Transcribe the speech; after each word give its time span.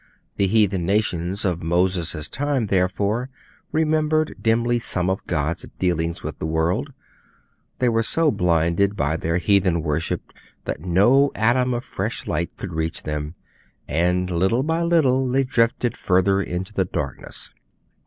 The 0.37 0.47
heathen 0.47 0.83
nations 0.83 1.45
of 1.45 1.61
Moses' 1.61 2.27
time 2.27 2.65
therefore 2.65 3.29
remembered 3.71 4.35
dimly 4.41 4.79
some 4.79 5.11
of 5.11 5.23
God's 5.27 5.67
dealings 5.77 6.23
with 6.23 6.39
the 6.39 6.47
world; 6.47 6.91
they 7.77 7.87
were 7.87 8.01
so 8.01 8.31
blinded 8.31 8.95
by 8.95 9.15
their 9.15 9.37
heathen 9.37 9.83
worship, 9.83 10.33
that 10.65 10.81
no 10.81 11.29
atom 11.35 11.75
of 11.75 11.85
fresh 11.85 12.25
light 12.25 12.49
could 12.57 12.73
reach 12.73 13.03
them, 13.03 13.35
and 13.87 14.31
little 14.31 14.63
by 14.63 14.81
little 14.81 15.29
they 15.29 15.43
drifted 15.43 15.95
further 15.95 16.41
into 16.41 16.73
the 16.73 16.85
darkness. 16.85 17.51